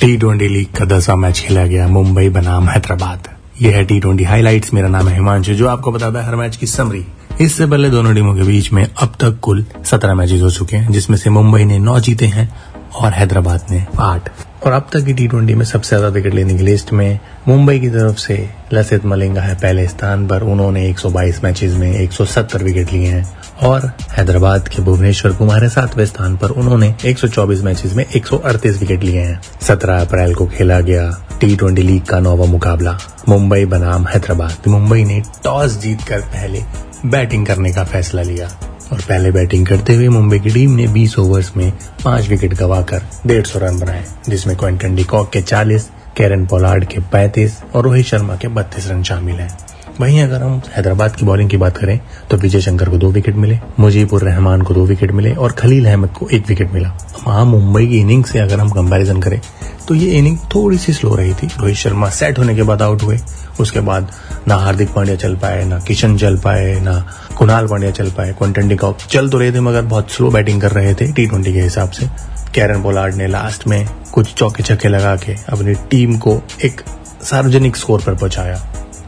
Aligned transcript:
T 0.00 0.16
twenty 0.16 0.46
league 0.48 0.66
का 0.76 0.84
दसवा 0.84 1.14
match 1.16 1.40
खेला 1.40 1.64
गया, 1.66 1.86
मुंबई 1.88 2.28
बनाम 2.28 2.68
हैदराबाद। 2.68 3.28
ये 3.62 3.70
है 3.72 3.84
टी 3.84 3.98
ट्वेंटी 4.00 4.24
हाईलाइट्स 4.24 4.72
मेरा 4.74 4.88
नाम 4.88 5.08
है 5.08 5.14
हिमांशु, 5.14 5.54
जो 5.54 5.68
आपको 5.68 5.92
बताता 5.92 6.20
है 6.20 6.26
हर 6.26 6.36
मैच 6.36 6.56
की 6.56 6.66
समरी 6.66 7.04
इससे 7.40 7.66
पहले 7.66 7.90
दोनों 7.90 8.14
टीमों 8.14 8.34
के 8.34 8.42
बीच 8.42 8.72
में 8.72 8.82
अब 8.84 9.14
तक 9.20 9.38
कुल 9.42 9.64
सत्रह 9.84 10.14
मैचेस 10.14 10.42
हो 10.42 10.50
चुके 10.50 10.76
हैं, 10.76 10.92
जिसमें 10.92 11.16
से 11.16 11.30
मुंबई 11.30 11.64
ने 11.64 11.78
नौ 11.78 11.98
जीते 12.00 12.26
हैं 12.26 12.48
और 12.94 13.12
हैदराबाद 13.12 13.66
ने 13.70 13.84
आठ। 14.00 14.28
और 14.66 14.72
अब 14.72 14.88
तक 14.92 15.04
की 15.04 15.12
टी 15.14 15.26
ट्वेंटी 15.28 15.54
में 15.54 15.64
सबसे 15.64 15.88
ज़्यादा 15.88 16.08
विकेट 16.08 16.34
लेने 16.34 16.54
की 16.54 16.64
लिस्ट 16.64 16.92
में 16.92 17.18
मुंबई 17.48 17.78
की 17.80 17.88
तरफ़ 17.88 18.16
से 18.16 18.48
लसित 18.72 19.06
मलिंगा 19.06 19.42
है 19.42 19.54
पहले 19.54 19.86
स्थान 19.88 20.26
पर। 20.28 20.42
उन्होंने 20.42 20.88
122 20.90 21.42
मैचेस 21.44 21.72
में 21.72 21.90
170 21.94 22.62
विकेट 22.62 22.92
लिए 22.92 23.06
हैं। 23.06 23.24
और 23.62 23.92
हैदराबाद 24.10 24.68
के 24.68 24.82
भुवनेश्वर 24.82 25.32
कुमार 25.32 25.68
सातवें 25.68 26.06
स्थान 26.06 26.36
पर 26.36 26.50
उन्होंने 26.50 26.94
124 27.04 27.62
मैचेस 27.62 27.94
में 27.94 28.04
138 28.04 28.78
विकेट 28.80 29.02
लिए 29.02 29.20
हैं। 29.20 29.40
17 29.62 30.00
अप्रैल 30.00 30.34
को 30.34 30.46
खेला 30.46 30.80
गया 30.80 31.26
टी 31.40 31.56
ट्वेंटी 31.56 31.82
लीग 31.82 32.02
का 32.02 32.20
नौवा 32.20 32.46
मुकाबला। 32.46 32.98
मुंबई 33.28 33.64
बनाम 33.64 34.06
हैदराबाद। 34.06 34.68
मुंबई 34.68 35.04
ने 35.04 35.22
टॉस 35.44 35.78
जीतकर 35.78 36.20
पहले 36.20 36.62
बैटिंग 37.06 37.46
करने 37.46 37.72
का 37.72 37.84
फैसला 37.84 38.22
लिया 38.22 38.46
और 38.92 39.00
पहले 39.00 39.30
बैटिंग 39.30 39.66
करते 39.66 39.94
हुए 39.94 40.08
मुंबई 40.08 40.38
की 40.38 40.50
टीम 40.50 40.70
ने 40.70 40.86
20 40.88 41.18
ओवर्स 41.18 41.56
में 41.56 41.72
पाँच 42.04 42.28
विकेट 42.28 42.54
गवाकर 42.54 43.02
डेढ़ 43.26 43.46
सौ 43.46 43.58
रन 43.58 43.78
बनाए 43.78 44.04
जिसमें 44.28 44.56
क्विंटन 44.56 44.94
डिकॉक 44.94 45.30
के 45.32 45.42
40, 45.42 45.90
कैरन 46.16 46.46
पोलार्ड 46.46 46.84
के 46.84 47.00
35 47.00 47.62
और 47.74 47.84
रोहित 47.84 48.06
शर्मा 48.06 48.36
के 48.36 48.48
32 48.48 48.88
रन 48.90 49.02
शामिल 49.02 49.36
हैं। 49.36 49.58
वहीं 50.00 50.20
अगर 50.22 50.42
हम 50.42 50.60
हैदराबाद 50.68 51.16
की 51.16 51.26
बॉलिंग 51.26 51.50
की 51.50 51.56
बात 51.56 51.76
करें 51.76 51.98
तो 52.30 52.36
विजय 52.36 52.60
शंकर 52.60 52.88
को 52.88 52.96
दो 52.98 53.10
विकेट 53.10 53.34
मिले, 53.36 53.58
मुजीबुर 53.80 54.22
रहमान 54.22 54.62
को 54.62 54.74
दो 54.74 54.84
विकेट 54.86 55.12
मिले 55.12 55.34
और 55.34 55.52
खलील 55.52 55.86
अहमद 55.86 56.10
को 56.10 56.28
एक 56.28 56.48
विकेट 56.48 56.72
मिला। 56.72 56.88
वहाँ 57.26 57.44
मुंबई 57.44 57.86
की 57.86 57.98
इनिंग 57.98 58.24
से 58.24 58.38
अगर 58.38 58.60
हम 58.60 58.70
कंपैरिजन 58.70 59.20
करें 59.22 59.40
तो 59.88 59.94
ये 59.94 60.10
इनिंग 60.18 60.38
थोड़ी 60.54 60.78
सी 60.78 60.92
स्लो 60.92 61.14
रही 61.14 61.32
थी। 61.34 61.46
रोहित 61.46 61.76
शर्मा 61.76 62.08
सेट 62.10 62.38
होने 62.38 62.54
के 62.54 62.62
बाद 62.62 62.82
आउट 62.82 63.02
हुए, 63.02 63.18
उसके 63.60 63.80
बाद 63.80 64.10
ना 64.48 64.56
हार्दिक 64.56 64.92
पांड्या 64.94 65.16
चल 65.16 65.36
पाए, 65.36 65.64
ना 65.64 65.78
किशन 65.78 66.16
चल 66.18 66.36
पाए, 66.36 66.74
ना 66.80 67.06
कुणाल 67.38 67.66
पांड्या 67.68 67.90
चल 67.90 68.10
पाए 68.10 68.32
क्वेंटन 68.38 68.68
डिकॉक 68.68 68.98
चल 69.10 69.28
तो 69.28 69.38
रहे 69.38 69.52
थे 69.52 69.60
मगर 69.60 69.82
बहुत 69.84 70.10
स्लो 70.10 70.30
बैटिंग 70.30 70.60
कर 70.60 70.72
रहे 70.72 70.94
थे 70.94 71.12
टी 71.12 71.26
ट्वेंटी 71.26 71.52
के 71.52 71.60
हिसाब 71.60 71.90
से। 71.90 72.08
कैरन 72.54 72.82
पोलार्ड 72.82 73.14
ने 73.14 73.26
लास्ट 73.26 73.66
में 73.66 73.86
कुछ 74.12 74.34
चौके 74.34 74.62
छक्के 74.62 74.88
लगा 74.88 75.16
के 75.16 75.34
अपनी 75.48 75.74
टीम 75.90 76.16
को 76.18 76.40
एक 76.64 76.80
सार्वजनिक 77.22 77.76
स्कोर 77.76 78.02
पर 78.02 78.14
पहुँचाया। 78.14 78.62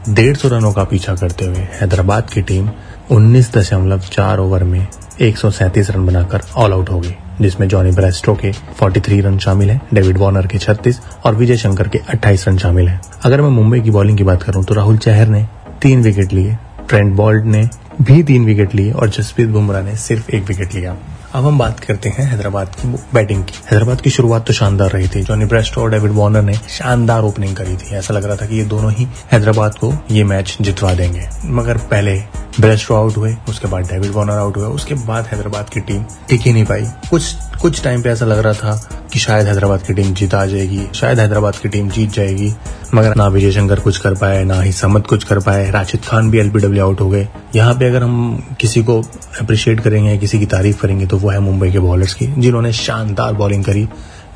डेढ़ 0.09 0.35
सौ 0.37 0.47
रनों 0.49 0.71
का 0.73 0.83
पीछा 0.83 1.13
करते 1.15 1.45
हुए 1.45 1.67
हैदराबाद 1.79 2.29
की 2.29 2.41
टीम 2.41 2.69
उन्नीस 3.11 3.51
दशमलव 3.53 4.01
चार 4.11 4.39
ओवर 4.39 4.63
में 4.63 4.85
एक 5.21 5.37
सौ 5.37 5.49
सैंतीस 5.51 5.89
रन 5.89 6.05
बनाकर 6.05 6.41
ऑल 6.57 6.73
आउट 6.73 6.89
हो 6.89 6.99
गई 6.99 7.15
जिसमें 7.41 7.67
जॉनी 7.67 7.91
ब्रेस्टो 7.91 8.35
के 8.35 8.51
43 8.81 9.21
रन 9.23 9.37
शामिल 9.39 9.69
हैं, 9.69 9.81
डेविड 9.93 10.17
वॉर्नर 10.17 10.47
के 10.47 10.57
36 10.57 10.99
और 11.25 11.35
विजय 11.35 11.57
शंकर 11.57 11.87
के 11.87 11.99
28 12.13 12.47
रन 12.47 12.57
शामिल 12.57 12.87
हैं। 12.89 12.99
अगर 13.25 13.41
मैं 13.41 13.49
मुंबई 13.49 13.81
की 13.81 13.91
बॉलिंग 13.91 14.17
की 14.17 14.23
बात 14.23 14.43
करूँ 14.43 14.63
तो 14.65 14.73
राहुल 14.73 14.97
चहर 14.97 15.27
ने 15.27 15.45
तीन 15.81 16.01
विकेट 16.03 16.33
लिए 16.33 16.57
ट्रेंट 16.89 17.15
बॉल्ट 17.15 17.45
ने 17.45 17.67
भी 18.01 18.23
तीन 18.23 18.45
विकेट 18.45 18.75
लिए 18.75 18.91
और 18.91 19.09
जसप्रीत 19.09 19.47
बुमराह 19.47 19.81
ने 19.81 19.95
सिर्फ़ 19.95 20.31
एक 20.31 20.43
विकेट 20.43 20.73
लिया। 20.75 20.97
अब 21.33 21.45
हम 21.45 21.57
बात 21.57 21.79
करते 21.79 22.09
हैं 22.09 22.23
हैदराबाद 22.23 22.75
की 22.75 22.87
बैटिंग 22.87 23.43
की। 23.43 23.53
हैदराबाद 23.71 24.01
की 24.01 24.09
शुरुआत 24.09 24.47
तो 24.47 24.53
शानदार 24.53 24.89
रही 24.89 25.07
थी। 25.07 25.21
जॉनी 25.21 25.45
ब्रेस्टो 25.45 25.81
और 25.81 25.91
डेविड 25.91 26.11
वॉर्नर 26.11 26.41
ने 26.41 26.53
शानदार 26.53 27.21
ओपनिंग 27.21 27.55
करी 27.55 27.75
थी। 27.77 27.95
ऐसा 27.95 28.13
लग 28.13 28.25
रहा 28.25 28.35
था 28.35 28.45
कि 28.45 28.55
ये 28.55 28.63
दोनों 28.63 28.91
ही 28.91 29.07
हैदराबाद 29.31 29.75
को 29.75 29.93
ये 30.11 30.23
मैच 30.23 30.57
जितवा 30.61 30.93
देंगे। 30.93 31.29
मगर 31.45 31.77
पहले 31.77 32.19
ब्रेस्टो 32.59 32.95
आउट 32.95 33.17
हुए, 33.17 33.35
उसके 33.49 33.67
बाद 33.67 33.83
डेविड 33.83 34.11
वॉर्नर 34.11 34.33
आउट 34.33 34.57
हुए, 34.57 34.65
उसके 34.65 34.93
बाद 34.93 35.25
हैदराबाद 35.25 35.69
की 35.69 35.79
टीम 35.79 36.03
टिक 36.29 36.41
ही 36.41 36.53
नहीं 36.53 36.65
पाई। 36.65 36.85
कुछ 37.09 37.35
कुछ 37.61 37.83
टाइम 37.83 38.01
पे 38.01 38.09
ऐसा 38.09 38.25
लग 38.25 38.39
रहा 38.39 38.53
था 38.53 38.96
कि 39.17 39.21
शायद 39.21 39.47
हैदराबाद 39.47 39.81
की 39.83 39.93
टीम 39.93 40.13
जीता 40.13 40.45
जाएगी, 40.45 40.81
शायद 40.95 41.19
हैदराबाद 41.19 41.55
की 41.57 41.69
टीम 41.69 41.89
जीत 41.89 42.09
जाएगी। 42.11 42.51
मगर 42.93 43.15
ना 43.15 43.27
विजय 43.27 43.51
शंकर 43.51 43.79
कुछ 43.79 43.97
कर 43.97 44.13
पाए, 44.15 44.43
ना 44.43 44.59
ही 44.61 44.71
समत 44.71 45.07
कुछ 45.07 45.23
कर 45.23 45.39
पाए, 45.39 45.69
राशिद 45.71 46.01
खान 46.05 46.29
भी 46.31 46.39
एलबीडब्ल्यू 46.39 46.83
आउट 46.83 47.01
हो 47.01 47.09
गए। 47.09 47.27
यहाँ 47.55 47.73
पे 47.73 47.85
अगर 47.85 48.03
हम 48.03 48.43
किसी 48.61 48.83
को 48.83 48.99
अप्रिशिएट 49.41 49.79
करेंगे, 49.79 50.17
किसी 50.17 50.39
की 50.39 50.45
तारीफ़ 50.45 50.81
करेंगे 50.81 51.05
तो 51.05 51.17
वो 51.17 51.29
है 51.29 51.39
मुंबई 51.39 51.71
के 51.71 51.79
बॉलर्स 51.79 52.13
की, 52.13 52.27
जिन्होंने 52.37 52.73
शानदार 52.73 53.33
बॉलिंग 53.33 53.63
करी। 53.63 53.87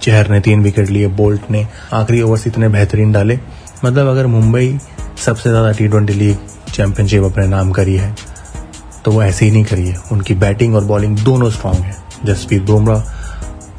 चहर 0.02 0.30
ने 0.30 0.40
तीन 0.42 0.64
विकेट 0.64 0.90
लिए 0.90 1.08
बोल्ट 1.22 1.52
ने 1.52 1.66
आखिरी 1.94 2.22
ओवर्स 2.22 2.48
इतने 2.48 2.70
बेहतरीन 2.70 3.12
डाले। 3.12 3.40
मतलब 3.86 4.08
अगर 4.08 4.28
मुंबई 4.30 4.78
सबसे 5.26 5.50
ज़्यादा 5.50 5.72
टी 5.72 5.88
ट्वेंटी 5.88 6.14
लीग 6.16 6.38
चैंपियनशिप 6.74 7.24
अपने 7.24 7.48
नाम 7.48 7.72
करी 7.72 7.96
है 7.96 8.16
तो 9.06 9.12
वो 9.12 9.24
ऐसे 9.24 9.46
ही 9.46 9.52
नहीं 9.52 9.64
करी 9.66 9.88
है। 9.88 9.98
उनकी 10.12 10.34
बैटिंग 10.36 10.76
और 10.76 10.84
बॉलिंग 10.86 11.18
दोनों 11.20 11.50
स्ट्रांग 11.52 11.76
है। 11.76 11.96
जसप्रीत 12.26 12.62
बुमराह 12.64 13.20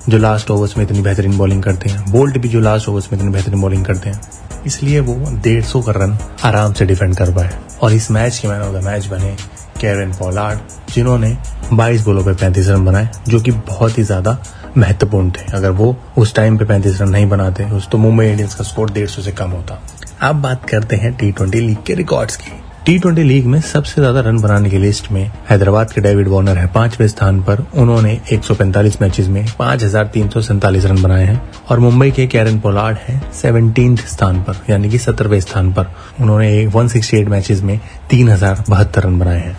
जो 0.08 0.18
लास्ट 0.18 0.50
ओवर्स 0.50 0.76
में 0.76 0.84
इतनी 0.84 1.00
बेहतरीन 1.00 1.36
बॉलिंग 1.38 1.62
करते 1.62 1.88
हैं। 1.88 2.10
बोल्ट 2.12 2.38
भी 2.38 2.48
जो 2.48 2.60
लास्ट 2.60 2.88
ओवर्स 2.88 3.12
में 3.12 3.18
इतनी 3.18 3.32
बेहतरीन 3.32 3.60
बॉलिंग 3.60 3.84
करते 3.84 4.10
हैं। 4.10 4.20
इसलिए 4.66 5.00
वो 5.00 5.14
डेढ़ 5.42 5.64
सौ 5.64 5.82
का 5.82 5.92
रन 5.92 6.18
आराम 6.44 6.72
से 6.72 6.84
डिफेंड 6.84 7.16
कर 7.16 7.32
पाए। 7.32 7.50
और 7.82 7.92
इस 7.92 8.10
मैच 8.10 8.38
के 8.38 8.48
मैन 8.48 8.60
ऑफ़ 8.60 8.76
द 8.76 8.84
मैच 8.84 9.06
बने 9.06 9.36
कैरन 9.80 10.12
पोलार्ड 10.12 10.58
जिन्होंने 10.94 11.36
22 11.72 12.02
बोलों 12.04 12.24
पे 12.24 12.34
35 12.34 12.68
रन 12.68 12.84
बनाए, 12.84 13.08
जो 13.28 13.40
कि 13.40 13.50
बहुत 13.50 13.98
ही 13.98 14.02
ज़्यादा 14.02 14.38
महत्वपूर्ण 14.76 15.30
थे। 15.30 15.52
अगर 15.52 15.70
वो 15.70 15.96
उस 16.18 16.34
टाइम 16.34 16.58
पे 16.58 16.64
35 16.64 17.00
रन 17.00 17.08
नहीं 17.08 17.28
बनाते, 17.28 17.64
उस 17.64 17.88
तो 17.90 17.98
मुंबई 17.98 18.26
इंडियंस 18.26 18.54
का 18.54 18.64
स्कोर 18.64 18.90
डेढ़ 18.90 19.08
से 19.08 19.32
कम 19.32 19.50
होता। 19.50 19.82
अब 20.20 20.42
बात 20.42 20.68
करते 20.70 20.96
हैं 20.96 21.14
टी 21.14 21.32
ट्वेंटी 21.32 21.60
लीग 21.60 21.82
के 21.86 21.94
रिकॉर्ड्स 21.94 22.36
की। 22.36 22.61
टी 22.86 22.98
ट्वेंटी 22.98 23.22
लीग 23.22 23.44
में 23.46 23.60
सबसे 23.60 24.00
ज़्यादा 24.00 24.20
रन 24.20 24.38
बनाने 24.42 24.70
की 24.70 24.78
लिस्ट 24.78 25.10
में 25.12 25.22
हैदराबाद 25.50 25.92
के 25.92 26.00
डेविड 26.00 26.28
वार्नर 26.28 26.58
है। 26.58 26.66
पाँचवें 26.74 27.06
स्थान 27.08 27.40
पर 27.42 27.64
उन्होंने 27.78 28.14
145 28.32 29.00
मैचेस 29.02 29.26
में 29.26 29.44
पाँच 29.58 29.84
रन 29.84 31.02
बनाए 31.02 31.24
हैं 31.24 31.40
और 31.70 31.78
मुंबई 31.80 32.10
के 32.10 32.26
कैरन 32.26 32.58
पोलार्ड 32.60 32.96
है 32.98 33.20
सेवनटीन 33.32 33.94
स्थान 33.96 34.42
पर, 34.42 34.56
यानी 34.70 34.90
कि 34.90 34.98
सत्रहवें 34.98 35.40
स्थान 35.40 35.72
पर। 35.72 35.92
उन्होंने 36.20 36.50
168 36.64 37.28
मैचेस 37.28 37.62
में 37.62 37.78
तीन 38.10 38.28
हज़ार 38.28 38.64
बहत्तर 38.68 39.02
रन 39.02 39.18
बनाए 39.18 39.40
हैं। 39.40 39.56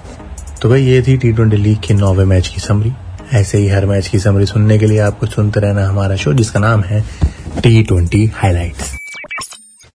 तो 0.61 0.69
भाई, 0.69 0.83
ये 0.83 1.01
थी 1.01 1.17
टी 1.17 1.31
ट्वेंटी 1.31 1.57
लीग 1.57 1.77
के 1.87 1.93
नौवे 1.93 2.25
मैच 2.25 2.47
की 2.47 2.61
समरी 2.61 2.91
ऐसे 3.33 3.57
ही 3.57 3.69
हर 3.69 3.85
मैच 3.85 4.07
की 4.07 4.19
समरी 4.19 4.45
सुनने 4.45 4.77
के 4.79 4.85
लिए 4.85 4.99
आपको 5.01 5.25
सुनते 5.27 5.59
रहना 5.59 5.87
हमारा 5.87 6.15
शो 6.15 6.33
जिसका 6.33 6.59
नाम 6.59 6.83
है 6.83 7.03
टी 7.63 7.81
ट्वेंटी 7.83 8.25
हाईलाइट्स 8.35 8.93